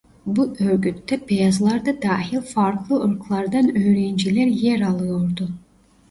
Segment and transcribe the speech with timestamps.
[0.25, 5.49] Bu örgütte beyazlar da dahil farklı ırklardan öğrenciler yer alıyordu.